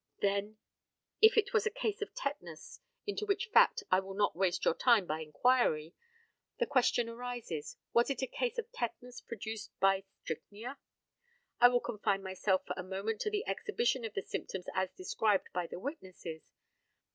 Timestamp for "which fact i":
3.27-3.99